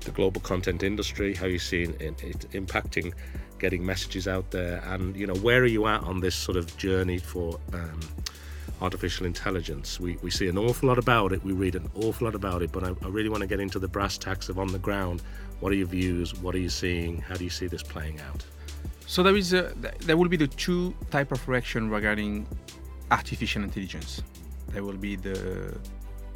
[0.00, 3.12] the global content industry, how you see it, it impacting
[3.58, 6.74] getting messages out there, and you know where are you at on this sort of
[6.76, 8.00] journey for um,
[8.80, 10.00] artificial intelligence?
[10.00, 12.72] We, we see an awful lot about it, we read an awful lot about it,
[12.72, 15.22] but I, I really want to get into the brass tacks of on the ground.
[15.60, 16.34] What are your views?
[16.40, 17.18] What are you seeing?
[17.20, 18.44] How do you see this playing out?
[19.06, 22.46] So there is a, there will be the two type of reaction regarding
[23.10, 24.22] artificial intelligence.
[24.68, 25.76] There will be the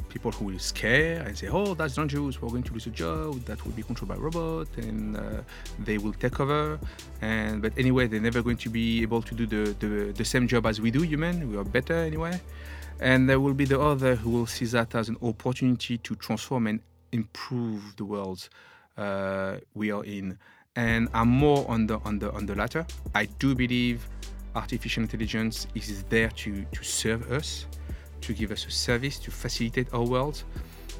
[0.09, 2.41] people who will scare and say, "Oh, that's dangerous.
[2.41, 3.45] We're going to lose a job.
[3.45, 5.21] That will be controlled by robot, and uh,
[5.79, 6.79] they will take over."
[7.21, 10.47] And but anyway, they're never going to be able to do the, the the same
[10.49, 11.51] job as we do, human.
[11.51, 12.41] We are better anyway.
[13.01, 16.69] And there will be the other who will see that as an opportunity to transform
[16.69, 16.81] and
[17.11, 18.49] improve the world
[18.97, 20.39] uh, we are in.
[20.77, 22.87] And I'm more on the on the on the latter.
[23.15, 24.09] I do believe
[24.55, 27.67] artificial intelligence is there to, to serve us,
[28.27, 30.43] to give us a service, to facilitate our world.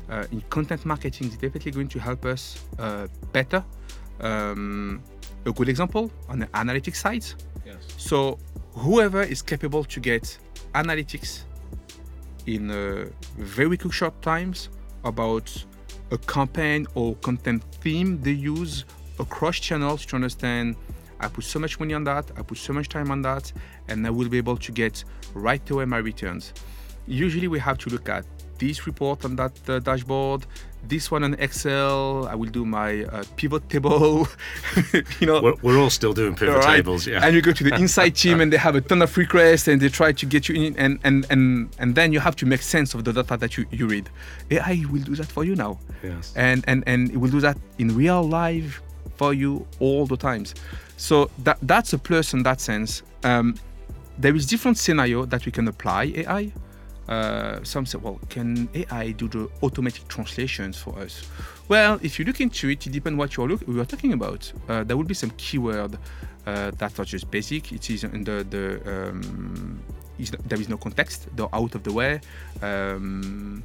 [0.09, 3.65] Uh, in content marketing, it's definitely going to help us uh, better.
[4.21, 5.03] Um,
[5.47, 7.25] a good example on the analytics side.
[7.65, 7.77] Yes.
[7.97, 8.39] So
[8.73, 10.39] whoever is capable to get
[10.75, 11.45] analytics
[12.47, 13.07] in a
[13.39, 14.69] very quick short times
[15.05, 15.65] about
[16.11, 18.85] a campaign or content theme they use
[19.19, 20.77] across channels to understand
[21.21, 23.51] I put so much money on that, I put so much time on that,
[23.89, 26.53] and I will be able to get right away my returns.
[27.07, 28.25] Usually we have to look at
[28.59, 30.47] this report on that uh, dashboard,
[30.89, 32.27] this one on Excel.
[32.29, 34.29] I will do my uh, pivot table.
[35.21, 36.77] you know, We're, we're all still doing pivot right?
[36.77, 37.21] tables, yeah.
[37.25, 39.81] And you go to the inside team and they have a ton of requests and
[39.81, 42.63] they try to get you in and and and and then you have to make
[42.63, 44.09] sense of the data that you, you read.
[44.51, 45.79] AI will do that for you now.
[46.03, 46.33] yes.
[46.37, 48.83] And and and it will do that in real life
[49.17, 50.55] for you all the times.
[50.97, 53.03] So that that's a plus in that sense.
[53.25, 53.57] Um,
[54.19, 56.53] there is different scenario that we can apply AI.
[57.09, 61.29] Uh, some say, well, can AI do the automatic translations for us?
[61.69, 64.53] Well, if you look into it, it depends what you're look are talking about.
[64.69, 65.99] Uh, there will be some keyword
[66.47, 67.73] uh, that are just basic.
[67.73, 69.81] It is in the the um,
[70.19, 71.29] is there is no context.
[71.37, 72.21] They're out of the way.
[72.63, 73.63] Um,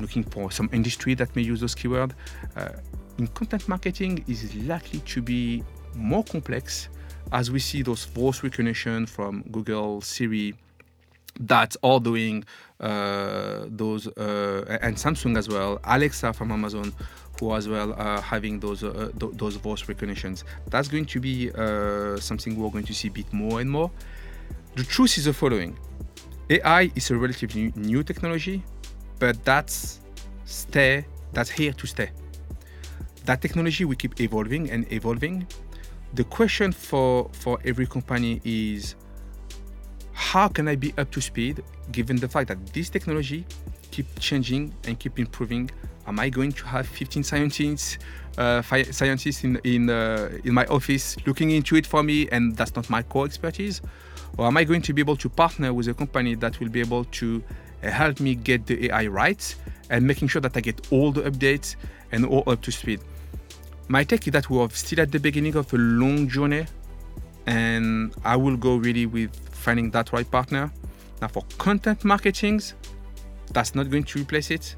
[0.00, 2.12] looking for some industry that may use those keywords.
[2.56, 2.68] Uh,
[3.18, 5.62] in content marketing is likely to be
[5.94, 6.88] more complex
[7.32, 10.54] as we see those voice recognition from Google, Siri,
[11.40, 12.44] that are doing
[12.80, 16.92] uh, those, uh, and Samsung as well, Alexa from Amazon,
[17.38, 20.44] who as well are having those uh, th- those voice recognitions.
[20.70, 23.90] That's going to be uh, something we're going to see a bit more and more.
[24.76, 25.78] The truth is the following:
[26.50, 28.64] AI is a relatively new technology,
[29.18, 30.00] but that's
[30.44, 32.10] stay that's here to stay.
[33.24, 35.46] That technology will keep evolving and evolving.
[36.14, 38.94] The question for for every company is
[40.18, 43.46] how can I be up to speed given the fact that this technology
[43.92, 45.70] keep changing and keep improving?
[46.08, 47.98] Am I going to have 15 scientists,
[48.36, 52.74] uh, scientists in in uh, in my office looking into it for me, and that's
[52.74, 53.80] not my core expertise?
[54.36, 56.80] Or am I going to be able to partner with a company that will be
[56.80, 57.42] able to
[57.84, 59.54] uh, help me get the AI right
[59.88, 61.76] and making sure that I get all the updates
[62.10, 63.00] and all up to speed?
[63.86, 66.66] My take is that we are still at the beginning of a long journey
[67.46, 70.70] and I will go really with finding that right partner.
[71.20, 72.74] Now, for content marketings,
[73.52, 74.76] that's not going to replace it,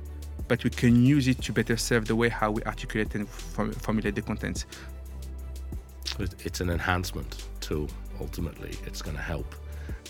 [0.48, 3.72] but we can use it to better serve the way how we articulate and form-
[3.72, 4.64] formulate the content.
[6.44, 7.88] It's an enhancement tool.
[8.20, 9.54] Ultimately, it's going to help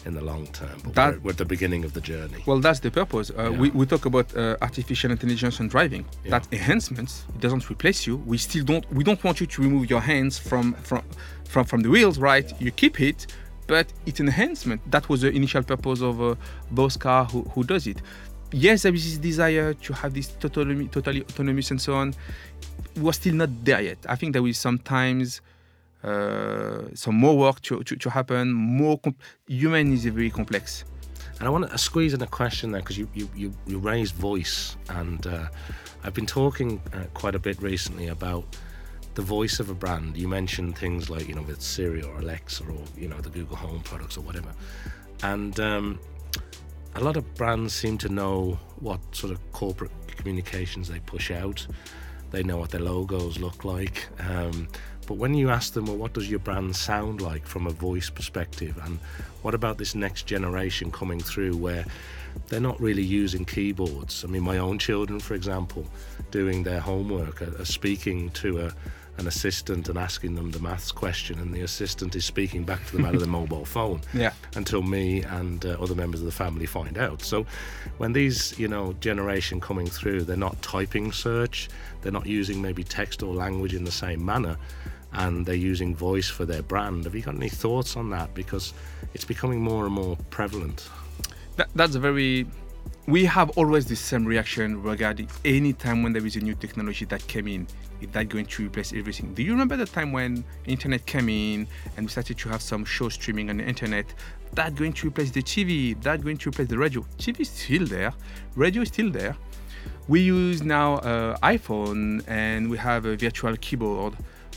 [0.06, 0.80] in the long term.
[0.82, 2.42] But That- we're, at the beginning of the journey.
[2.46, 3.30] Well, that's the purpose.
[3.30, 3.74] Uh, we, Yeah.
[3.74, 6.04] we talk about uh, artificial intelligence and driving.
[6.24, 6.30] Yeah.
[6.38, 8.16] That enhancements it doesn't replace you.
[8.16, 8.84] We still don't.
[8.92, 11.02] We don't want you to remove your hands from from
[11.44, 12.48] from from the wheels, right?
[12.60, 13.26] You keep it,
[13.70, 14.80] but it's enhancement.
[14.90, 16.34] That was the initial purpose of uh,
[16.72, 18.02] those car who, who does it.
[18.50, 22.12] Yes, there is this desire to have this totally totally autonomous and so on.
[22.96, 23.98] We're still not there yet.
[24.08, 25.40] I think there is sometimes
[26.02, 28.50] uh, some more work to, to, to happen.
[28.52, 29.14] More com-
[29.46, 30.84] human is very complex.
[31.38, 34.16] And I want to squeeze in a question there because you, you, you, you raised
[34.16, 35.46] voice, and uh,
[36.02, 38.44] I've been talking uh, quite a bit recently about
[39.14, 40.16] the voice of a brand.
[40.16, 43.56] You mentioned things like you know with Siri or Alexa or you know the Google
[43.56, 44.52] Home products or whatever,
[45.22, 45.98] and um,
[46.94, 51.66] a lot of brands seem to know what sort of corporate communications they push out.
[52.30, 54.06] They know what their logos look like.
[54.20, 54.68] Um,
[55.06, 58.08] but when you ask them, well, what does your brand sound like from a voice
[58.08, 58.78] perspective?
[58.84, 59.00] And
[59.42, 61.84] what about this next generation coming through where
[62.46, 64.24] they're not really using keyboards?
[64.24, 65.84] I mean, my own children, for example,
[66.30, 68.72] doing their homework, are, are speaking to a,
[69.18, 72.96] an assistant and asking them the maths question, and the assistant is speaking back to
[72.96, 74.32] them out of their mobile phone Yeah.
[74.56, 77.22] until me and uh, other members of the family find out.
[77.22, 77.44] So
[77.98, 81.68] when these, you know, generation coming through, they're not typing search,
[82.02, 84.56] they're not using maybe text or language in the same manner,
[85.12, 87.04] and they're using voice for their brand.
[87.04, 88.32] Have you got any thoughts on that?
[88.32, 88.72] Because
[89.12, 90.88] it's becoming more and more prevalent.
[91.56, 92.46] That, that's a very.
[93.06, 97.04] We have always the same reaction regarding any time when there is a new technology
[97.06, 97.66] that came in.
[98.00, 99.34] Is that going to replace everything?
[99.34, 101.66] Do you remember the time when internet came in
[101.96, 104.06] and we started to have some show streaming on the internet?
[104.54, 106.00] That going to replace the TV?
[106.02, 107.04] That going to replace the radio?
[107.18, 108.12] TV is still there.
[108.54, 109.36] Radio is still there.
[110.08, 114.14] We use now uh, iPhone and we have a virtual keyboard.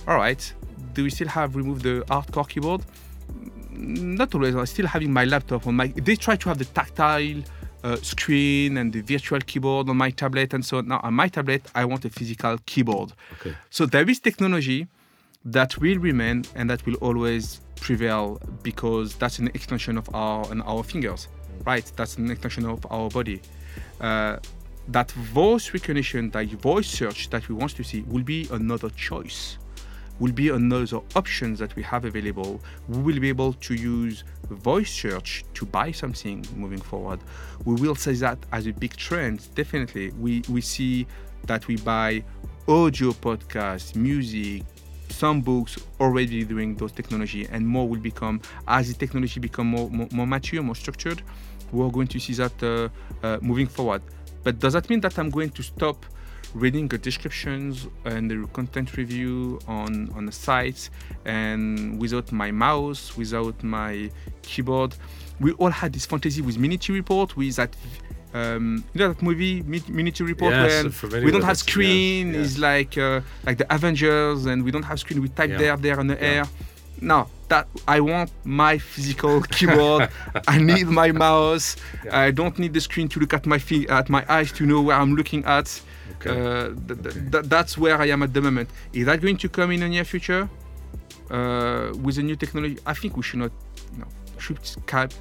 [0.08, 0.54] All right.
[0.94, 2.84] Do we still have removed the hardcore keyboard?
[3.76, 4.56] not always.
[4.56, 5.88] I'm still having my laptop on my.
[5.88, 7.42] They try to have the tactile
[7.84, 10.88] uh, screen and the virtual keyboard on my tablet and so on.
[10.88, 13.14] Now on my tablet, I want a physical keyboard.
[13.40, 13.56] Okay.
[13.70, 14.88] So there is technology
[15.46, 20.64] that will remain and that will always prevail because that's an extension of our and
[20.64, 21.28] our fingers,
[21.66, 21.92] right?
[21.96, 23.42] That's an extension of our body.
[24.00, 24.38] Uh,
[24.88, 29.58] that voice recognition, that voice search that we want to see will be another choice,
[30.20, 32.62] will be another options that we have available.
[32.88, 37.20] We will be able to use voice search to buy something moving forward.
[37.66, 39.54] We will say that as a big trend.
[39.56, 41.08] Definitely, we we see
[41.48, 42.24] that we buy
[42.68, 44.64] audio podcasts, music,
[45.14, 49.90] some books already doing those technology and more will become as the technology become more,
[49.90, 51.22] more, more mature more structured
[51.72, 52.90] we're going to see that uh,
[53.26, 54.02] uh, moving forward
[54.44, 56.06] but does that mean that i'm going to stop
[56.54, 60.90] reading the descriptions and the content review on on the sites
[61.26, 64.10] and without my mouse without my
[64.42, 64.96] keyboard.
[65.40, 67.76] We all had this fantasy with miniature Report with that
[68.34, 72.98] um, you know that movie Minority Report yes, when we don't have screen is like
[72.98, 75.58] uh, like the Avengers and we don't have screen we type yeah.
[75.58, 76.22] there there on the yeah.
[76.22, 76.46] air.
[77.02, 80.10] No that I want my physical keyboard.
[80.48, 81.76] I need my mouse.
[82.04, 82.20] Yeah.
[82.20, 84.82] I don't need the screen to look at my feet at my eyes to know
[84.82, 85.68] where I'm looking at
[86.26, 86.40] okay.
[86.40, 87.30] Uh, th- th- okay.
[87.32, 89.90] th- that's where I am at the moment is that going to come in the
[89.90, 90.50] near future
[91.30, 93.52] uh, with a new technology I think we should not
[93.94, 94.08] you know,
[94.38, 94.60] should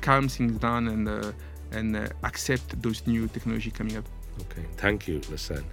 [0.00, 1.32] calm things down and uh,
[1.72, 4.05] and uh, accept those new technology coming up.
[4.40, 5.64] Okay, thank you, Lassane.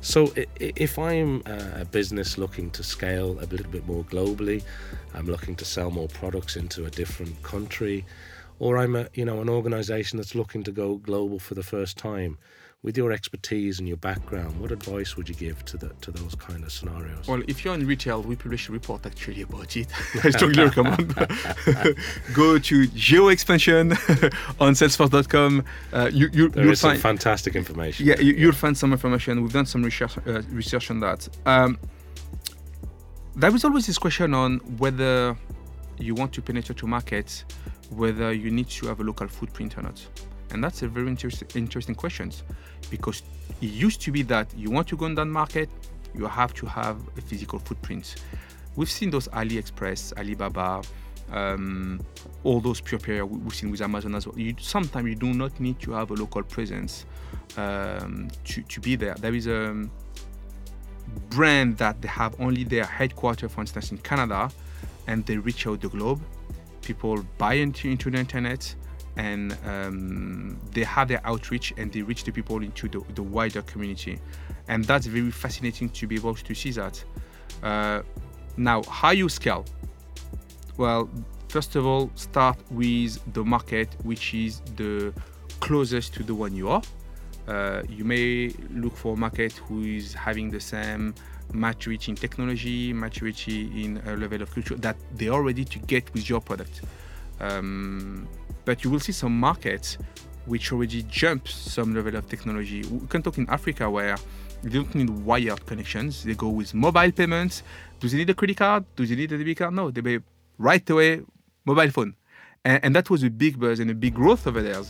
[0.00, 4.64] So, if I'm a business looking to scale a little bit more globally,
[5.14, 8.04] I'm looking to sell more products into a different country,
[8.58, 11.98] or I'm a you know an organization that's looking to go global for the first
[11.98, 12.36] time,
[12.82, 16.34] with your expertise and your background, what advice would you give to the to those
[16.34, 17.28] kind of scenarios?
[17.28, 19.86] Well, if you're in retail, we publish a report actually about it.
[20.24, 21.14] I strongly recommend.
[22.34, 23.92] Go to geo expansion
[24.60, 25.64] on Salesforce.com.
[25.92, 28.06] Uh, you, you, there will find fantastic information.
[28.06, 29.42] Yeah, you, will find some information.
[29.42, 31.28] We've done some research uh, research on that.
[31.46, 31.78] Um,
[33.36, 35.36] there is always this question on whether
[35.98, 37.44] you want to penetrate your market,
[37.90, 40.04] whether you need to have a local footprint or not.
[40.52, 42.30] And that's a very inter- interesting question
[42.90, 43.22] because
[43.60, 45.68] it used to be that you want to go in that market,
[46.14, 48.16] you have to have a physical footprint.
[48.76, 50.82] We've seen those AliExpress, Alibaba,
[51.30, 52.00] um,
[52.44, 54.38] all those pure player we've seen with Amazon as well.
[54.38, 57.06] You, sometimes you do not need to have a local presence
[57.56, 59.14] um, to, to be there.
[59.14, 59.88] There is a
[61.30, 64.50] brand that they have only their headquarters, for instance, in Canada,
[65.06, 66.20] and they reach out the globe.
[66.82, 68.74] People buy into, into the internet
[69.16, 73.62] and um, they have their outreach and they reach the people into the, the, wider
[73.62, 74.18] community.
[74.68, 77.04] And that's very fascinating to be able to see that.
[77.62, 78.02] Uh,
[78.56, 79.64] now how you scale?
[80.76, 81.08] Well
[81.48, 85.12] first of all start with the market which is the
[85.60, 86.82] closest to the one you are.
[87.46, 91.14] Uh, you may look for a market who is having the same
[91.52, 96.12] maturity in technology maturity in a level of culture that they are ready to get
[96.14, 96.80] with your product.
[97.40, 98.28] Um,
[98.64, 99.98] but you will see some markets
[100.46, 102.82] which already jump some level of technology.
[102.84, 104.16] We can talk in Africa where
[104.62, 106.24] they don't need wired connections.
[106.24, 107.62] They go with mobile payments.
[108.00, 108.84] Do they need a credit card?
[108.96, 109.74] Do they need a debit card?
[109.74, 110.20] No, they pay
[110.58, 111.22] right away
[111.64, 112.14] mobile phone.
[112.64, 114.82] And, and that was a big buzz and a big growth over there.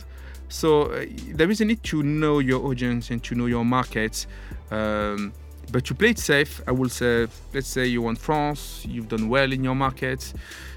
[0.49, 4.27] So uh, there is a need to know your audience and to know your markets.
[4.69, 5.33] Um,
[5.71, 9.29] but to play it safe, I will say, let's say you want France, you've done
[9.29, 10.33] well in your markets.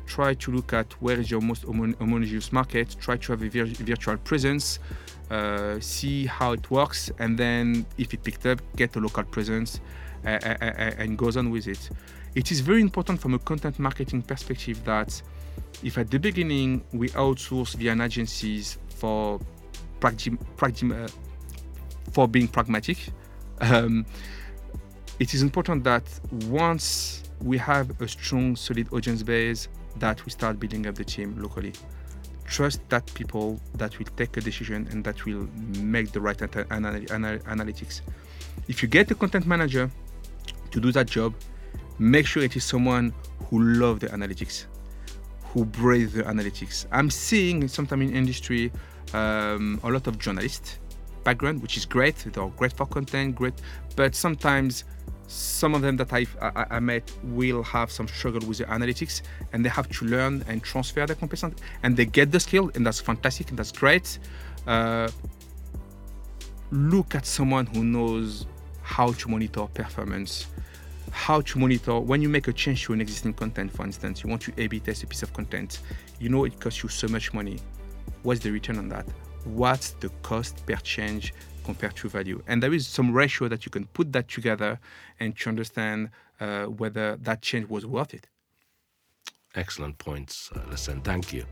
[0.06, 3.66] Try to look at where is your most homogeneous market, try to have a vir
[3.66, 4.78] virtual presence,
[5.30, 9.80] uh, see how it works, and then if it picked up, get a local presence
[10.24, 11.90] uh, and goes on with it.
[12.34, 15.20] It is very important from a content marketing perspective that
[15.82, 19.40] if at the beginning we outsource via agencies for
[20.02, 21.08] uh,
[22.12, 22.98] for being pragmatic,
[23.60, 24.06] um,
[25.18, 26.04] it is important that
[26.48, 31.40] once we have a strong, solid audience base, that we start building up the team
[31.40, 31.72] locally.
[32.44, 35.48] Trust that people that will take a decision and that will
[35.78, 38.02] make the right analytics.
[38.68, 39.90] If you get a content manager
[40.70, 41.34] to do that job,
[41.98, 43.12] make sure it is someone
[43.48, 44.66] who loves the analytics,
[45.44, 46.86] who breathes the analytics.
[46.92, 48.70] I'm seeing sometimes in industry
[49.14, 50.78] um, a lot of journalists
[51.24, 52.16] background, which is great.
[52.16, 53.54] They're great for content, great,
[53.96, 54.84] but sometimes
[55.26, 59.22] some of them that I've, I, I met will have some struggle with the analytics
[59.52, 62.86] and they have to learn and transfer their competence and they get the skill and
[62.86, 64.18] that's fantastic and that's great.
[64.66, 65.08] Uh,
[66.70, 68.46] look at someone who knows
[68.82, 70.46] how to monitor performance
[71.12, 74.28] how to monitor when you make a change to an existing content for instance you
[74.28, 75.80] want to a b test a piece of content
[76.18, 77.58] you know it costs you so much money.
[78.22, 79.06] What's the return on that?
[79.44, 81.34] What's the cost per change
[81.66, 82.38] compared to value.
[82.46, 84.72] And there is some ratio that you can put that together
[85.20, 85.98] and to understand
[86.40, 88.26] uh, whether that change was worth it.
[89.54, 91.44] Excellent points, uh, listen, thank you.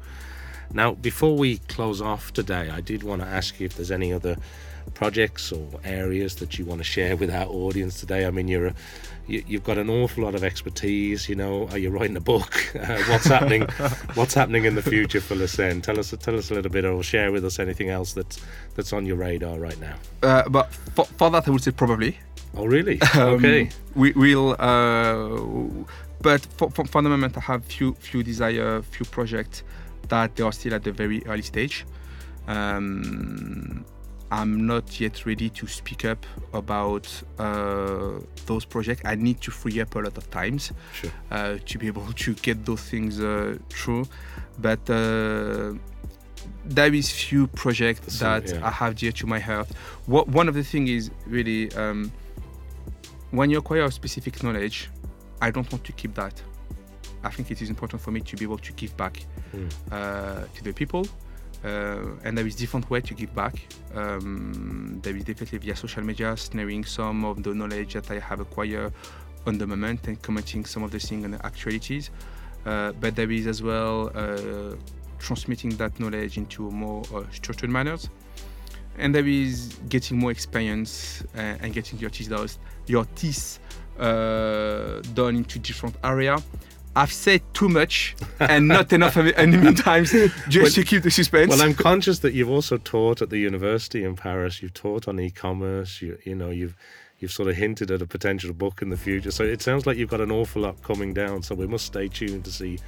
[0.73, 4.13] Now, before we close off today, I did want to ask you if there's any
[4.13, 4.37] other
[4.93, 8.27] projects or areas that you want to share with our audience today.
[8.27, 8.75] I mean, you're a,
[9.27, 11.29] you, have got an awful lot of expertise.
[11.29, 12.53] You know, are you writing a book?
[12.85, 13.63] Uh, what's happening?
[14.15, 15.83] what's happening in the future for Lucene?
[15.83, 18.93] Tell us, tell us a little bit, or share with us anything else that's that's
[18.93, 19.95] on your radar right now.
[20.23, 22.19] Uh, but for, for, that, I would say probably.
[22.57, 23.01] Oh, really?
[23.15, 23.71] Um, okay.
[23.95, 24.57] We will.
[24.59, 25.85] Uh,
[26.21, 29.63] but for, for, for the moment, I have few few desire, few projects
[30.09, 31.87] that they are still at the very early stage.
[32.47, 33.85] Um,
[34.31, 37.07] I'm not yet ready to speak up about
[37.39, 39.03] uh, those projects.
[39.05, 41.11] I need to free up a lot of times sure.
[41.31, 44.07] uh, to be able to get those things uh, through.
[44.59, 45.75] But uh,
[46.65, 48.67] there is few projects so, that yeah.
[48.67, 49.69] I have dear to my heart.
[50.07, 52.11] What, one of the things is really um,
[53.31, 54.91] when you acquire a specific knowledge,
[55.41, 56.43] I don't want to keep that.
[57.23, 59.71] I think it is important for me to be able to give back mm.
[60.55, 61.07] to the people
[61.65, 63.55] uh, and there is different way to give back.
[63.95, 68.41] Um, there is definitely via social media, snaring some of the knowledge that I have
[68.41, 68.93] acquired
[69.47, 72.11] on the moment and commenting some of the things and the actualities.
[72.67, 74.75] Uh, but there is as well uh,
[75.19, 78.11] transmitting that knowledge into more uh, structured manners.
[78.97, 83.59] And there is getting more experience uh, and getting your teeth, your teeth
[83.99, 86.43] uh, done into different area
[86.97, 91.51] I've said too much and not enough many times just well, to keep the suspense.
[91.51, 94.63] Well, I'm conscious that you've also taught at the university in Paris.
[94.63, 96.01] You've taught on e-commerce.
[96.01, 96.77] You, you know, you've
[97.19, 99.31] you've sort of hinted at a potential book in the future.
[99.31, 101.43] So it sounds like you've got an awful lot coming down.
[101.43, 102.79] So we must stay tuned to see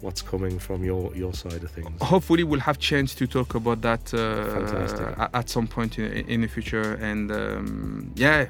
[0.00, 1.90] what's coming from your your side of things.
[2.02, 6.48] Hopefully, we'll have chance to talk about that uh, at some point in, in the
[6.48, 6.94] future.
[7.00, 8.46] And um, yeah,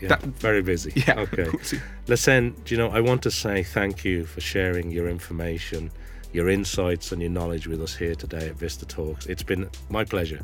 [0.00, 0.92] yeah, that, very busy.
[1.06, 1.20] Yeah.
[1.20, 1.46] Okay.
[2.06, 5.90] Listen, you know, I want to say thank you for sharing your information,
[6.32, 9.26] your insights, and your knowledge with us here today at Vista Talks.
[9.26, 10.40] It's been my pleasure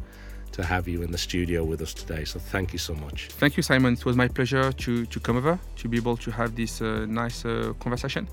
[0.52, 2.24] to have you in the studio with us today.
[2.24, 3.28] So thank you so much.
[3.28, 3.92] Thank you, Simon.
[3.94, 7.06] It was my pleasure to, to come over, to be able to have this uh,
[7.06, 8.26] nice uh, conversation.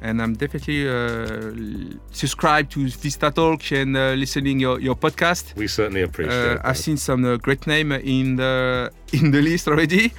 [0.00, 5.56] And I'm definitely uh, subscribed to Vista Talk and uh, listening your, your podcast.
[5.56, 6.58] We certainly appreciate it.
[6.58, 10.12] Uh, I've seen some uh, great name in the in the list already.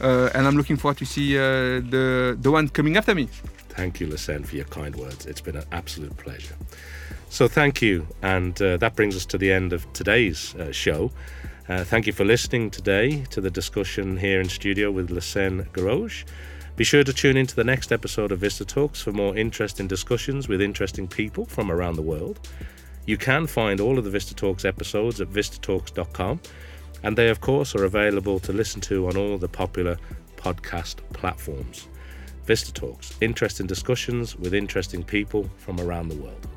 [0.00, 3.28] Uh, and I'm looking forward to see uh, the the one coming after me.
[3.68, 5.26] Thank you, Lucene, for your kind words.
[5.26, 6.54] It's been an absolute pleasure.
[7.28, 11.10] So thank you, and uh, that brings us to the end of today's uh, show.
[11.68, 16.24] Uh, thank you for listening today to the discussion here in studio with Lucene Garoge.
[16.76, 20.48] Be sure to tune into the next episode of Vista Talks for more interesting discussions
[20.48, 22.48] with interesting people from around the world.
[23.06, 26.40] You can find all of the Vista Talks episodes at vistatalks.com
[27.04, 29.96] and they, of course, are available to listen to on all the popular
[30.36, 31.86] podcast platforms.
[32.46, 36.48] Vista Talks, interesting discussions with interesting people from around the world.